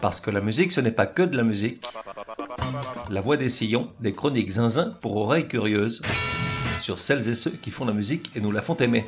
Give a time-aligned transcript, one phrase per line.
[0.00, 1.84] Parce que la musique, ce n'est pas que de la musique.
[3.10, 6.00] La voix des sillons, des chroniques zinzin pour oreilles curieuses,
[6.80, 9.04] sur celles et ceux qui font la musique et nous la font aimer.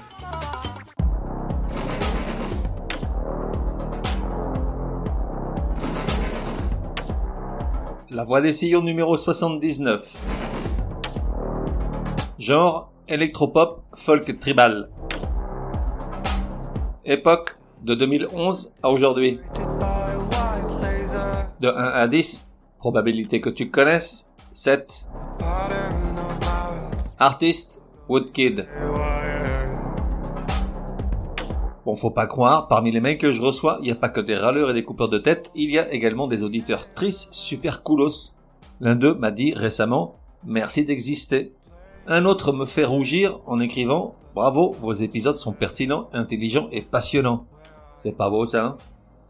[8.11, 10.15] La voix des sillons numéro 79.
[12.39, 14.91] Genre électropop folk tribal.
[17.07, 19.41] Époque de 2011 à aujourd'hui.
[21.63, 25.07] De 1 à 10, probabilité que tu connaisses, 7.
[27.21, 28.67] Artiste, Woodkid.
[31.85, 34.21] Bon, faut pas croire, parmi les mails que je reçois, il n'y a pas que
[34.21, 37.85] des râleurs et des coupeurs de tête, il y a également des auditeurs tristes super
[37.85, 38.35] coolos.
[38.81, 41.53] L'un d'eux m'a dit récemment, merci d'exister.
[42.09, 47.47] Un autre me fait rougir en écrivant, bravo, vos épisodes sont pertinents, intelligents et passionnants.
[47.95, 48.79] C'est pas beau ça, hein?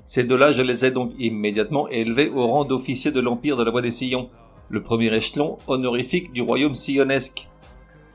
[0.04, 3.70] Ces deux-là, je les ai donc immédiatement élevés au rang d'officiers de l'Empire de la
[3.70, 4.30] Voix des Sillons,
[4.68, 7.48] le premier échelon honorifique du royaume sillonnesque.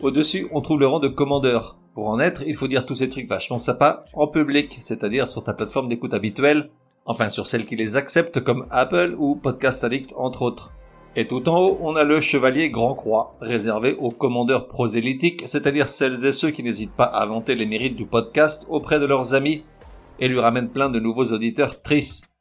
[0.02, 1.78] Au-dessus, on trouve le rang de commandeur.
[1.94, 5.44] Pour en être, il faut dire tous ces trucs vachement sympas en public, c'est-à-dire sur
[5.44, 6.70] ta plateforme d'écoute habituelle,
[7.06, 10.74] enfin sur celle qui les accepte comme Apple ou Podcast Addict entre autres.
[11.16, 15.88] Et tout en haut, on a le chevalier Grand Croix, réservé aux commandeurs prosélytiques, c'est-à-dire
[15.88, 19.34] celles et ceux qui n'hésitent pas à vanter les mérites du podcast auprès de leurs
[19.34, 19.64] amis
[20.20, 22.38] et lui ramènent plein de nouveaux auditeurs tristes.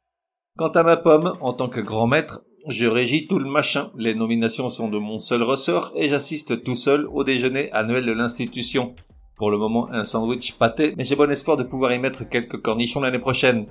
[0.56, 3.90] Quant à ma pomme, en tant que grand maître, je régis tout le machin.
[3.96, 8.12] Les nominations sont de mon seul ressort et j'assiste tout seul au déjeuner annuel de
[8.12, 8.94] l'institution.
[9.36, 12.60] Pour le moment, un sandwich pâté, mais j'ai bon espoir de pouvoir y mettre quelques
[12.62, 13.66] cornichons l'année prochaine.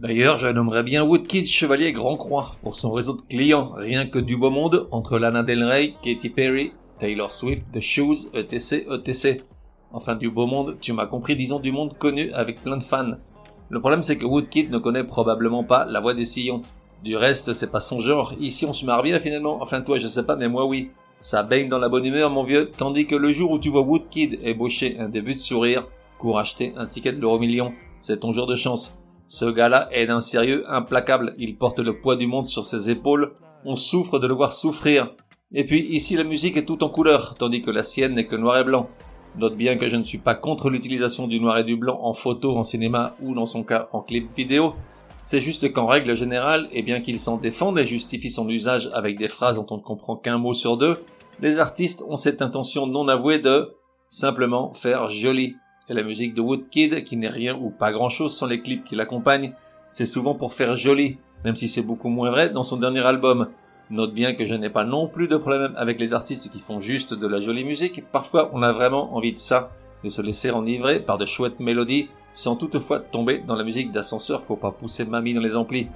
[0.00, 4.18] D'ailleurs, je nommerais bien Woodkid Chevalier Grand Croix pour son réseau de clients, rien que
[4.18, 9.42] du beau monde, entre Lana Del Rey, Katy Perry, Taylor Swift, The Shoes, etc, etc.
[9.92, 13.12] Enfin, du beau monde, tu m'as compris, disons du monde connu avec plein de fans.
[13.68, 16.62] Le problème, c'est que Woodkid ne connaît probablement pas la voix des sillons.
[17.02, 18.34] Du reste, c'est pas son genre.
[18.38, 19.58] Ici, on se marre bien finalement.
[19.60, 20.90] Enfin, toi, je sais pas, mais moi, oui.
[21.20, 23.82] Ça baigne dans la bonne humeur, mon vieux, tandis que le jour où tu vois
[23.82, 25.86] Woodkid ébaucher un début de sourire,
[26.18, 28.98] cours acheter un ticket de l'euro million, c'est ton jour de chance.
[29.26, 33.34] Ce gars-là est d'un sérieux implacable, il porte le poids du monde sur ses épaules,
[33.64, 35.14] on souffre de le voir souffrir.
[35.52, 38.36] Et puis ici la musique est toute en couleur, tandis que la sienne n'est que
[38.36, 38.88] noir et blanc.
[39.38, 42.12] Note bien que je ne suis pas contre l'utilisation du noir et du blanc en
[42.12, 44.74] photo, en cinéma ou dans son cas en clip vidéo.
[45.22, 49.18] C'est juste qu'en règle générale, et bien qu'il s'en défende et justifie son usage avec
[49.18, 50.96] des phrases dont on ne comprend qu'un mot sur deux,
[51.40, 53.74] les artistes ont cette intention non avouée de
[54.08, 55.56] simplement faire joli.
[55.88, 58.84] Et la musique de Woodkid, qui n'est rien ou pas grand chose sans les clips
[58.84, 59.52] qui l'accompagnent,
[59.88, 63.48] c'est souvent pour faire joli, même si c'est beaucoup moins vrai dans son dernier album.
[63.90, 66.78] Note bien que je n'ai pas non plus de problème avec les artistes qui font
[66.78, 69.72] juste de la jolie musique, parfois on a vraiment envie de ça,
[70.04, 74.42] de se laisser enivrer par de chouettes mélodies sans toutefois tomber dans la musique d'ascenseur,
[74.42, 75.88] faut pas pousser mamie dans les amplis.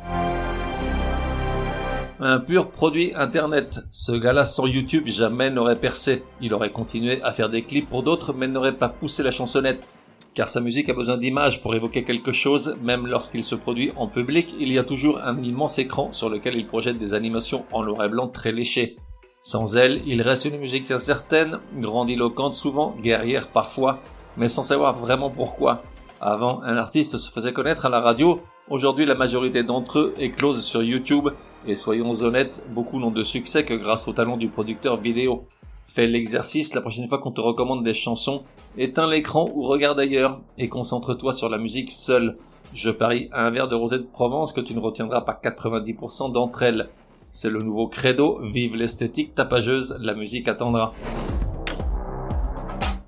[2.19, 3.81] Un pur produit internet.
[3.93, 6.25] Ce gars-là sans YouTube jamais n'aurait percé.
[6.41, 9.89] Il aurait continué à faire des clips pour d'autres mais n'aurait pas poussé la chansonnette.
[10.35, 14.09] Car sa musique a besoin d'images pour évoquer quelque chose, même lorsqu'il se produit en
[14.09, 17.85] public, il y a toujours un immense écran sur lequel il projette des animations en
[17.85, 18.97] noir et blanc très léchées.
[19.43, 24.01] Sans elle, il reste une musique incertaine, grandiloquente souvent, guerrière parfois,
[24.37, 25.83] mais sans savoir vraiment pourquoi.
[26.21, 28.41] Avant, un artiste se faisait connaître à la radio.
[28.69, 31.29] Aujourd'hui, la majorité d'entre eux éclosent sur YouTube.
[31.67, 35.47] Et soyons honnêtes, beaucoup n'ont de succès que grâce au talent du producteur vidéo.
[35.87, 38.43] Fais l'exercice la prochaine fois qu'on te recommande des chansons.
[38.79, 42.39] Éteins l'écran ou regarde ailleurs et concentre-toi sur la musique seule.
[42.73, 46.63] Je parie un verre de rosé de Provence que tu ne retiendras pas 90% d'entre
[46.63, 46.89] elles.
[47.31, 50.95] C'est le nouveau credo, vive l'esthétique tapageuse, la musique attendra.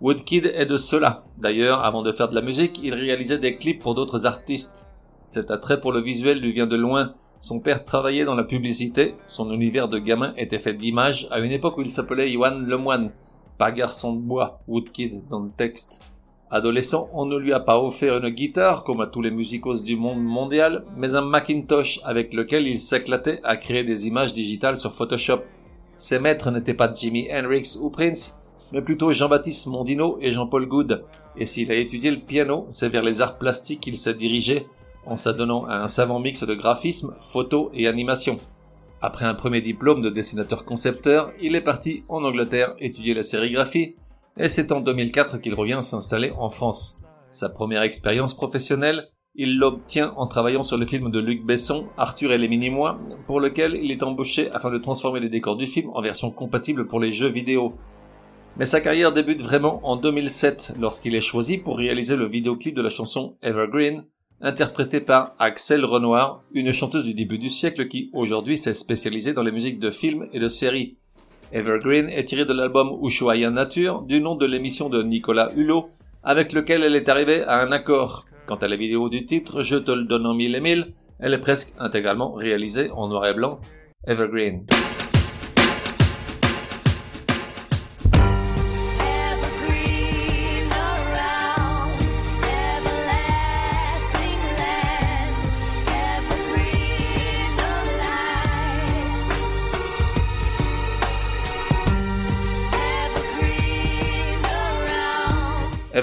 [0.03, 1.25] Woodkid est de cela.
[1.39, 4.91] D'ailleurs, avant de faire de la musique, il réalisait des clips pour d'autres artistes.
[5.25, 7.15] Cet attrait pour le visuel lui vient de loin.
[7.39, 11.53] Son père travaillait dans la publicité, son univers de gamin était fait d'images à une
[11.53, 13.13] époque où il s'appelait Iwan Lemoine.
[13.59, 16.01] Pas garçon de bois, Woodkid dans le texte.
[16.51, 19.97] Adolescent, on ne lui a pas offert une guitare comme à tous les musicos du
[19.97, 24.95] monde mondial, mais un Macintosh avec lequel il s'éclatait à créer des images digitales sur
[24.95, 25.41] Photoshop.
[25.97, 28.41] Ses maîtres n'étaient pas Jimi Hendrix ou Prince,
[28.73, 31.05] mais plutôt Jean-Baptiste Mondino et Jean-Paul Goud.
[31.37, 34.67] Et s'il a étudié le piano, c'est vers les arts plastiques qu'il s'est dirigé,
[35.07, 38.39] en s'adonnant à un savant mix de graphisme, photo et animation.
[39.01, 43.97] Après un premier diplôme de dessinateur concepteur, il est parti en Angleterre étudier la sérigraphie,
[44.39, 47.03] et c'est en 2004 qu'il revient s'installer en France.
[47.31, 52.33] Sa première expérience professionnelle, il l'obtient en travaillant sur le film de Luc Besson, Arthur
[52.33, 55.91] et les Minimois, pour lequel il est embauché afin de transformer les décors du film
[55.93, 57.75] en version compatible pour les jeux vidéo.
[58.57, 62.81] Mais sa carrière débute vraiment en 2007 lorsqu'il est choisi pour réaliser le vidéoclip de
[62.81, 64.07] la chanson Evergreen,
[64.41, 69.43] interprétée par Axel Renoir, une chanteuse du début du siècle qui aujourd'hui s'est spécialisée dans
[69.43, 70.97] les musiques de films et de séries.
[71.53, 75.89] Evergreen est tiré de l'album Ushuaïa Nature du nom de l'émission de Nicolas Hulot
[76.25, 78.27] avec lequel elle est arrivée à un accord.
[78.47, 81.35] Quant à la vidéo du titre Je te le donne en mille et mille, elle
[81.35, 83.59] est presque intégralement réalisée en noir et blanc.
[84.07, 84.67] Evergreen.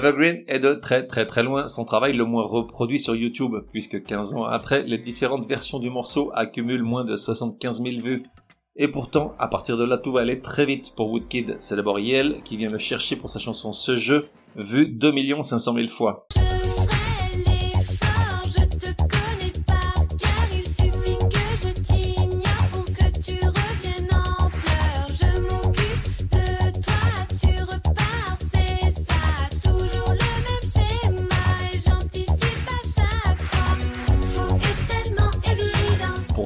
[0.04, 4.02] Evergreen est de très très très loin son travail le moins reproduit sur YouTube, puisque
[4.02, 8.22] 15 ans après, les différentes versions du morceau accumulent moins de 75 000 vues.
[8.76, 11.56] Et pourtant, à partir de là, tout va aller très vite pour Woodkid.
[11.58, 15.74] C'est d'abord Yale qui vient le chercher pour sa chanson Ce jeu, vu 2 500
[15.74, 16.26] 000 fois.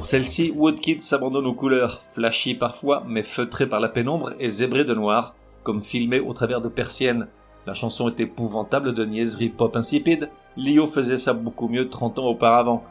[0.09, 4.95] Celle-ci, Woodkid s'abandonne aux couleurs, flashy parfois, mais feutré par la pénombre et zébré de
[4.95, 7.27] noir, comme filmé au travers de persiennes.
[7.67, 12.25] La chanson est épouvantable de niaiserie pop insipide, Lio faisait ça beaucoup mieux 30 ans
[12.25, 12.83] auparavant.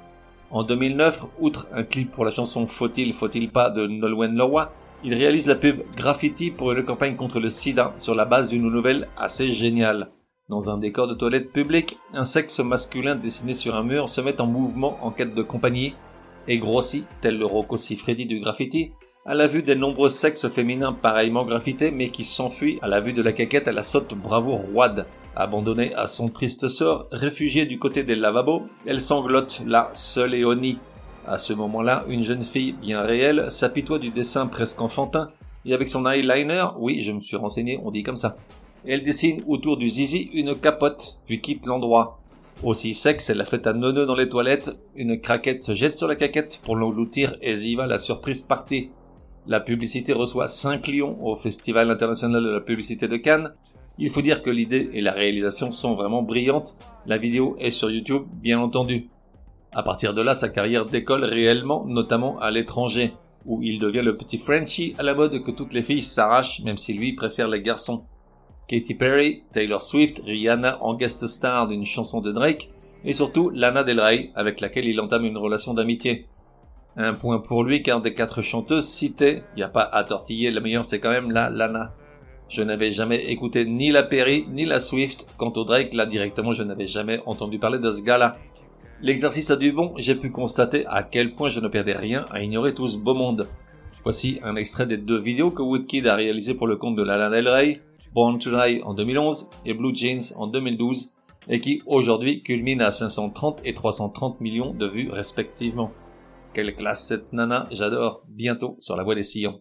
[0.52, 4.70] En 2009, outre un clip pour la chanson Faut-il, faut-il pas de Nolwenn Leroy,
[5.02, 8.70] il réalise la pub Graffiti pour une campagne contre le sida sur la base d'une
[8.70, 10.10] nouvelle assez géniale.
[10.48, 14.40] Dans un décor de toilette publique, un sexe masculin dessiné sur un mur se met
[14.40, 15.94] en mouvement en quête de compagnie
[16.48, 18.92] et grossit, tel le Rocco du graffiti,
[19.24, 23.12] à la vue des nombreux sexes féminins pareillement graffités mais qui s'enfuient à la vue
[23.12, 25.06] de la caquette à la saute bravoure roide.
[25.36, 30.44] Abandonnée à son triste sort, réfugiée du côté des lavabos, elle sanglote là, seule et
[30.56, 30.78] nid.
[31.26, 35.30] À ce moment-là, une jeune fille bien réelle s'apitoie du dessin presque enfantin,
[35.66, 38.36] et avec son eyeliner, oui, je me suis renseigné, on dit comme ça.
[38.86, 42.18] Elle dessine autour du zizi une capote, puis quitte l'endroit.
[42.64, 46.08] Aussi sexe, elle a fait un nœud dans les toilettes, une craquette se jette sur
[46.08, 48.90] la caquette pour l'engloutir et y va la surprise partie.
[49.46, 53.54] La publicité reçoit 5 lions au Festival international de la publicité de Cannes.
[53.96, 56.76] Il faut dire que l'idée et la réalisation sont vraiment brillantes.
[57.06, 59.08] La vidéo est sur YouTube, bien entendu.
[59.70, 63.12] À partir de là, sa carrière décolle réellement, notamment à l'étranger,
[63.46, 66.76] où il devient le petit Frenchie à la mode que toutes les filles s'arrachent, même
[66.76, 68.04] si lui préfère les garçons.
[68.68, 72.68] Katy Perry, Taylor Swift, Rihanna en guest star d'une chanson de Drake,
[73.04, 76.26] et surtout Lana Del Rey, avec laquelle il entame une relation d'amitié.
[76.96, 80.60] Un point pour lui car des quatre chanteuses citées, y a pas à tortiller, la
[80.60, 81.94] meilleure c'est quand même la Lana.
[82.50, 86.52] Je n'avais jamais écouté ni la Perry ni la Swift, quant au Drake là directement
[86.52, 88.36] je n'avais jamais entendu parler de ce gars-là.
[89.00, 92.42] L'exercice a du bon, j'ai pu constater à quel point je ne perdais rien à
[92.42, 93.48] ignorer tout ce beau monde.
[94.02, 97.30] Voici un extrait des deux vidéos que Woodkid a réalisées pour le compte de Lana
[97.30, 97.80] Del Rey,
[98.14, 101.14] Born to Die en 2011 et Blue Jeans en 2012
[101.48, 105.90] et qui aujourd'hui culmine à 530 et 330 millions de vues respectivement.
[106.52, 108.22] Quelle classe cette nana, j'adore.
[108.28, 109.60] Bientôt sur la voie des sillons.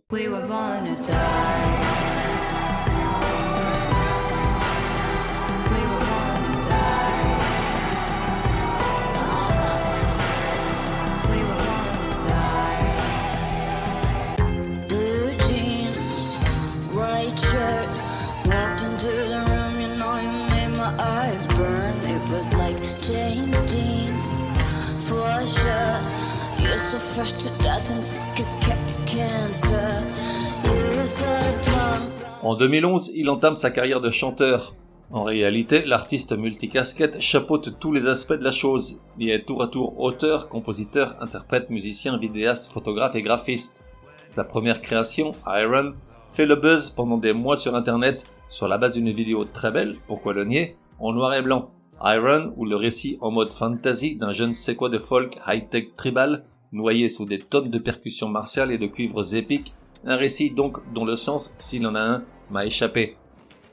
[32.44, 34.76] En 2011, il entame sa carrière de chanteur.
[35.10, 39.02] En réalité, l'artiste multicasquette chapeaute tous les aspects de la chose.
[39.18, 43.84] Il est tour à tour auteur, compositeur, interprète, musicien, vidéaste, photographe et graphiste.
[44.28, 45.94] Sa première création, Iron,
[46.30, 49.96] fait le buzz pendant des mois sur internet sur la base d'une vidéo très belle,
[50.08, 51.72] pourquoi le nier, en noir et blanc.
[52.04, 57.10] Iron, ou le récit en mode fantasy d'un jeune séquoia de folk high-tech tribal, noyé
[57.10, 59.74] sous des tonnes de percussions martiales et de cuivres épiques,
[60.06, 63.18] un récit donc dont le sens, s'il en a un, m'a échappé.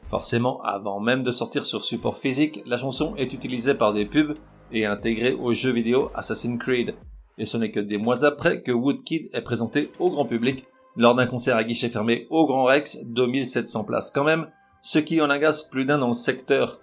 [0.07, 4.35] Forcément, avant même de sortir sur support physique, la chanson est utilisée par des pubs
[4.73, 6.95] et intégrée au jeu vidéo Assassin's Creed.
[7.39, 10.65] Et ce n'est que des mois après que Woodkid est présenté au grand public
[10.97, 14.49] lors d'un concert à guichet fermé au Grand Rex, 2700 places quand même,
[14.83, 16.81] ce qui en agace plus d'un dans le secteur.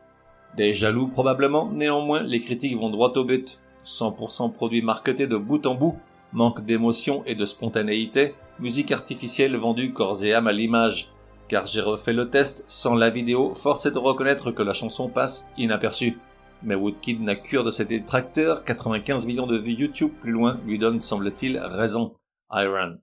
[0.58, 3.60] Des jaloux probablement, néanmoins les critiques vont droit au but.
[3.86, 5.98] 100% produit marketé de bout en bout,
[6.34, 11.12] manque d'émotion et de spontanéité, musique artificielle vendue corps et âme à l'image.
[11.48, 15.50] Car j'ai refait le test sans la vidéo, force de reconnaître que la chanson passe
[15.58, 16.18] inaperçue.
[16.64, 20.78] Mais Woodkid n'a cure de ses détracteurs, 95 millions de vues YouTube plus loin lui
[20.78, 22.14] donnent, semble-t-il, raison.
[22.54, 22.98] Iron.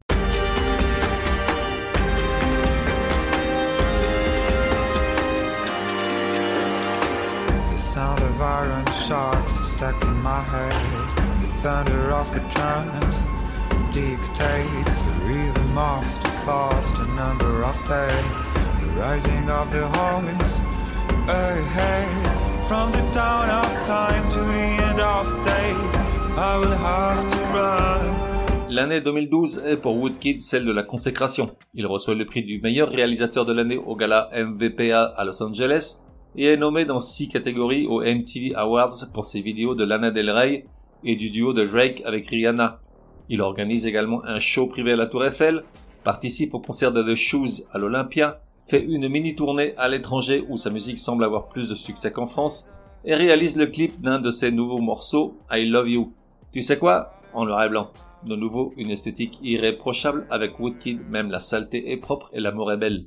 [9.79, 10.75] Stuck in my head.
[11.43, 13.17] The thunder of the drums
[13.95, 18.47] dictates the rhythm of the fast, a number of days.
[18.81, 20.53] The rising of the horns
[21.29, 22.11] ahead.
[22.67, 25.93] From the dawn of time to the end of days,
[26.37, 28.07] I will have to run.
[28.71, 31.51] L'année 2012 est pour Woodkid celle de la consécration.
[31.75, 36.08] Il reçoit le prix du meilleur réalisateur de l'année au gala MVPA à Los Angeles
[36.37, 40.31] et est nommé dans six catégories aux MTV Awards pour ses vidéos de Lana Del
[40.31, 40.67] Rey
[41.05, 42.81] et du duo de Drake avec Rihanna.
[43.29, 45.65] Il organise également un show privé à la Tour Eiffel,
[46.05, 50.57] participe au concert de The Shoes à l'Olympia, fait une mini tournée à l'étranger où
[50.57, 52.71] sa musique semble avoir plus de succès qu'en France,
[53.05, 56.13] et réalise le clip d'un de ses nouveaux morceaux, I Love You.
[56.53, 57.13] Tu sais quoi?
[57.33, 57.91] En noir et blanc.
[58.27, 62.77] De nouveau, une esthétique irréprochable avec Woodkid, même la saleté est propre et l'amour est
[62.77, 63.07] belle.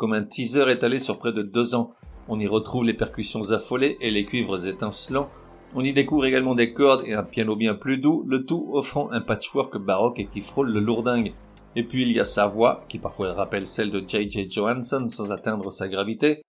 [0.00, 1.92] comme un teaser étalé sur près de deux ans.
[2.26, 5.28] On y retrouve les percussions affolées et les cuivres étincelants.
[5.74, 9.10] On y découvre également des cordes et un piano bien plus doux, le tout offrant
[9.12, 11.34] un patchwork baroque et qui frôle le lourdingue.
[11.76, 14.50] Et puis il y a sa voix, qui parfois rappelle celle de J.J.
[14.50, 16.40] Johansson sans atteindre sa gravité.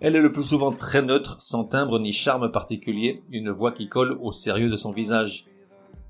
[0.00, 3.88] Elle est le plus souvent très neutre, sans timbre ni charme particulier, une voix qui
[3.88, 5.46] colle au sérieux de son visage.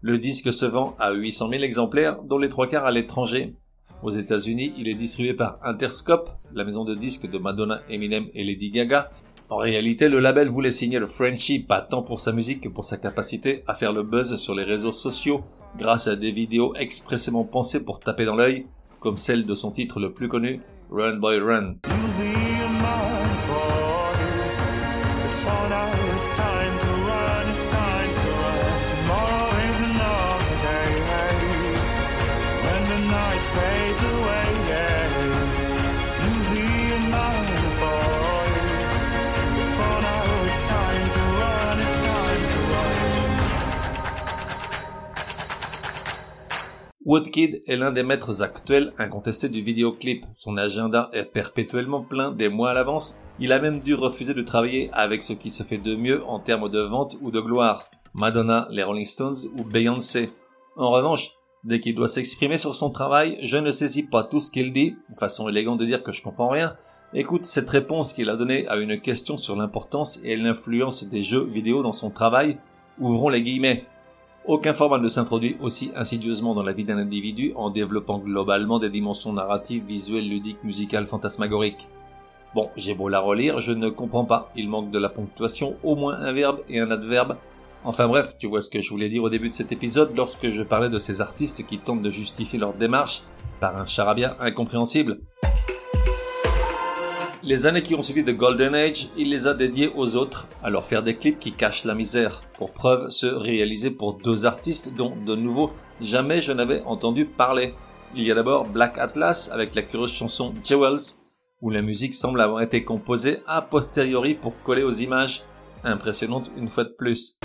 [0.00, 3.54] Le disque se vend à 800 000 exemplaires, dont les trois quarts à l'étranger.
[4.02, 8.44] Aux États-Unis, il est distribué par Interscope, la maison de disques de Madonna, Eminem et
[8.44, 9.10] Lady Gaga.
[9.48, 12.84] En réalité, le label voulait signer le Frenchie pas tant pour sa musique que pour
[12.84, 15.42] sa capacité à faire le buzz sur les réseaux sociaux,
[15.78, 18.66] grâce à des vidéos expressément pensées pour taper dans l'œil,
[19.00, 20.60] comme celle de son titre le plus connu,
[20.90, 21.76] Run Boy Run.
[47.06, 50.26] Woodkid est l'un des maîtres actuels incontestés du vidéoclip.
[50.32, 53.20] Son agenda est perpétuellement plein des mois à l'avance.
[53.38, 56.40] Il a même dû refuser de travailler avec ce qui se fait de mieux en
[56.40, 57.88] termes de vente ou de gloire.
[58.12, 60.30] Madonna, les Rolling Stones ou Beyoncé.
[60.74, 61.30] En revanche,
[61.62, 64.96] dès qu'il doit s'exprimer sur son travail, je ne saisis pas tout ce qu'il dit,
[65.16, 66.74] façon élégante de dire que je comprends rien.
[67.14, 71.44] Écoute cette réponse qu'il a donnée à une question sur l'importance et l'influence des jeux
[71.44, 72.58] vidéo dans son travail.
[72.98, 73.86] Ouvrons les guillemets.
[74.48, 78.90] Aucun format ne s'introduit aussi insidieusement dans la vie d'un individu en développant globalement des
[78.90, 81.88] dimensions narratives, visuelles, ludiques, musicales, fantasmagoriques.
[82.54, 84.52] Bon, j'ai beau la relire, je ne comprends pas.
[84.54, 87.36] Il manque de la ponctuation, au moins un verbe et un adverbe.
[87.82, 90.48] Enfin bref, tu vois ce que je voulais dire au début de cet épisode lorsque
[90.48, 93.22] je parlais de ces artistes qui tentent de justifier leur démarche
[93.58, 95.18] par un charabia incompréhensible.
[97.46, 100.68] Les années qui ont suivi The Golden Age, il les a dédiées aux autres, à
[100.68, 102.42] leur faire des clips qui cachent la misère.
[102.58, 107.74] Pour preuve, ceux réalisés pour deux artistes dont, de nouveau, jamais je n'avais entendu parler.
[108.16, 111.14] Il y a d'abord Black Atlas avec la curieuse chanson Jewels,
[111.62, 115.44] où la musique semble avoir été composée a posteriori pour coller aux images.
[115.84, 117.38] Impressionnante une fois de plus.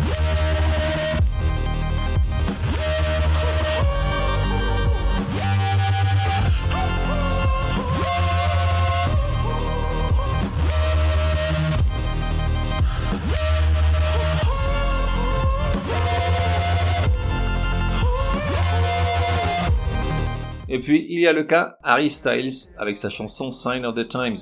[20.82, 24.38] Puis, il y a le cas Harry Styles avec sa chanson Sign of the Times.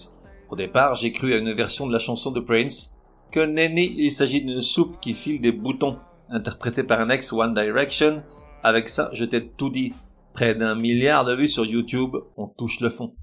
[0.50, 2.98] Au départ, j'ai cru à une version de la chanson de Prince,
[3.32, 5.98] que nenni, il s'agit d'une soupe qui file des boutons,
[6.30, 8.24] interprétée par un ex One Direction.
[8.64, 9.94] Avec ça, je t'ai tout dit.
[10.34, 13.14] Près d'un milliard de vues sur YouTube, on touche le fond.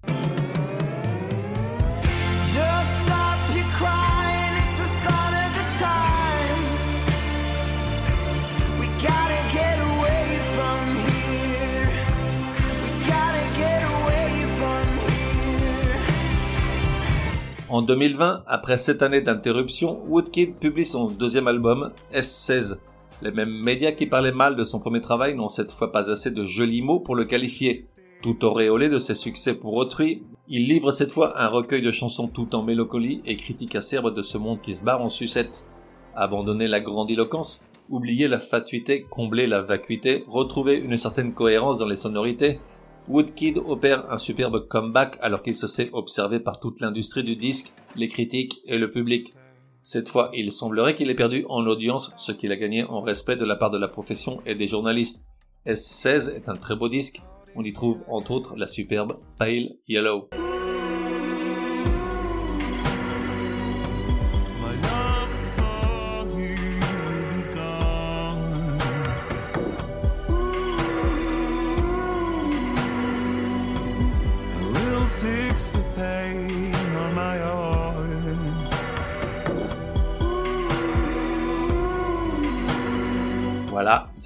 [17.68, 22.76] En 2020, après sept années d'interruption, Woodkid publie son deuxième album, S16.
[23.22, 26.30] Les mêmes médias qui parlaient mal de son premier travail n'ont cette fois pas assez
[26.30, 27.88] de jolis mots pour le qualifier.
[28.22, 32.28] Tout auréolé de ses succès pour autrui, il livre cette fois un recueil de chansons
[32.28, 35.66] tout en mélancolie et critique acerbe de ce monde qui se barre en sucette.
[36.14, 41.96] Abandonner la grandiloquence, oublier la fatuité, combler la vacuité, retrouver une certaine cohérence dans les
[41.96, 42.60] sonorités,
[43.08, 47.72] Woodkid opère un superbe comeback alors qu'il se sait observé par toute l'industrie du disque,
[47.94, 49.34] les critiques et le public.
[49.80, 53.36] Cette fois, il semblerait qu'il ait perdu en audience ce qu'il a gagné en respect
[53.36, 55.28] de la part de la profession et des journalistes.
[55.66, 57.20] S16 est un très beau disque.
[57.54, 60.28] On y trouve entre autres la superbe Pale Yellow.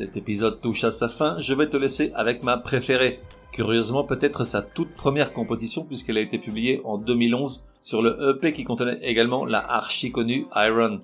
[0.01, 3.21] Cet épisode touche à sa fin, je vais te laisser avec ma préférée.
[3.53, 8.55] Curieusement, peut-être sa toute première composition puisqu'elle a été publiée en 2011 sur le EP
[8.55, 11.03] qui contenait également la archi connue Iron.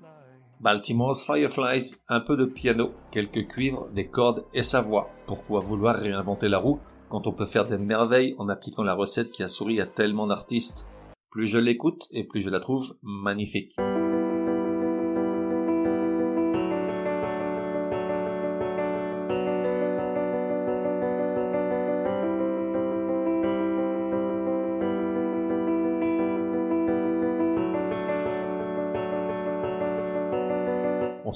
[0.63, 5.11] Baltimore's Fireflies, un peu de piano, quelques cuivres, des cordes et sa voix.
[5.27, 9.31] Pourquoi vouloir réinventer la roue quand on peut faire des merveilles en appliquant la recette
[9.31, 10.87] qui a souri à tellement d'artistes?
[11.31, 13.77] Plus je l'écoute et plus je la trouve magnifique.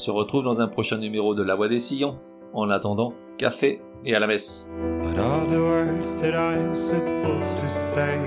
[0.01, 2.17] Se retrouve dans un prochain numéro de La Voix des Sillons.
[2.53, 4.69] En attendant, café et à la messe.
[5.03, 8.19] Words that I'm supposed to say?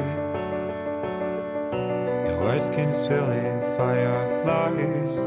[2.25, 5.17] Your can swirl in fireflies.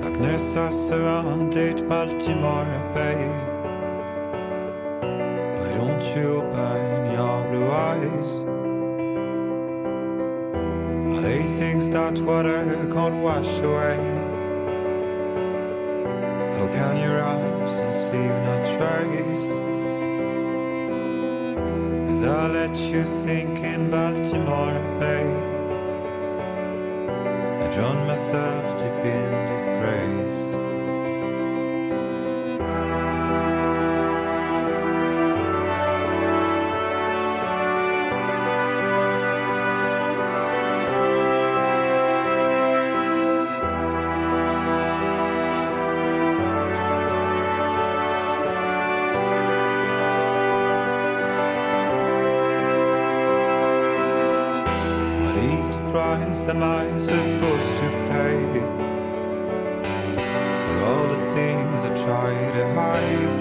[0.00, 3.28] Darkness has surrounded Baltimore Bay.
[5.58, 8.49] Why don't you open your blue eyes?
[11.60, 14.00] Things that water can't wash away?
[16.56, 19.48] How can your absence leave no trace?
[22.12, 25.28] As I let you sink in Baltimore Bay,
[27.62, 30.69] I drown myself deep in disgrace.
[56.50, 58.42] Am I supposed to pay
[60.62, 63.34] for all the things I try to hide?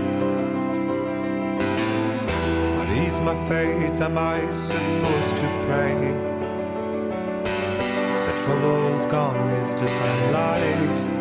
[2.77, 3.99] What is my fate?
[3.99, 5.97] Am I supposed to pray?
[8.27, 11.18] The trouble's gone with the sunlight.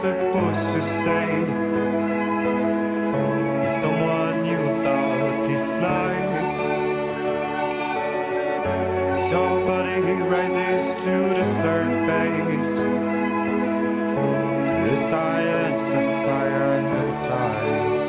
[0.00, 1.28] Supposed to say?
[3.66, 6.34] If someone knew about this life,
[9.18, 12.72] if your body rises to the surface,
[14.66, 18.07] through the silence of fireflies.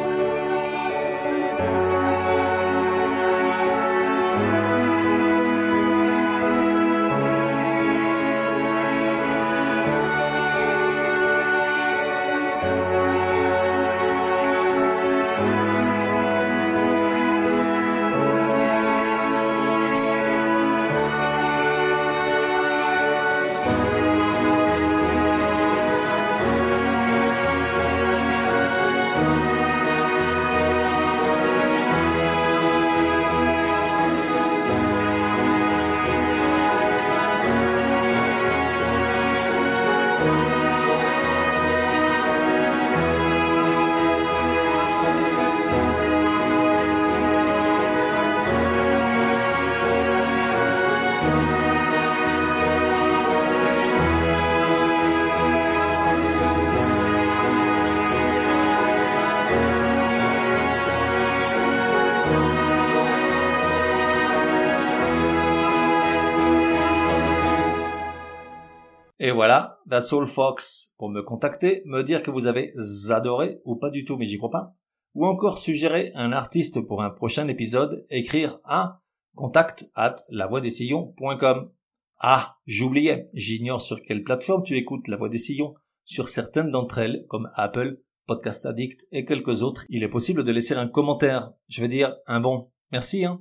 [69.29, 70.95] Et voilà, that's all Fox.
[70.97, 72.71] Pour me contacter, me dire que vous avez
[73.09, 74.73] adoré ou pas du tout, mais j'y crois pas.
[75.13, 79.03] Ou encore suggérer un artiste pour un prochain épisode, écrire à
[79.35, 81.69] contact at lavoidesillons.com.
[82.17, 85.75] Ah, j'oubliais, j'ignore sur quelle plateforme tu écoutes La Voix des Sillons.
[86.05, 90.51] Sur certaines d'entre elles, comme Apple, Podcast Addict et quelques autres, il est possible de
[90.51, 91.51] laisser un commentaire.
[91.67, 92.71] Je veux dire, un bon.
[92.91, 93.37] Merci, hein.